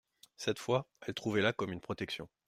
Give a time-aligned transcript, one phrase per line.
[0.35, 2.27] Cette fois, elle trouvait là comme une protection.